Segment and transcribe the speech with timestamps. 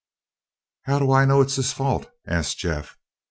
[0.85, 2.97] "How do I know it's his fault?" asked Jeff.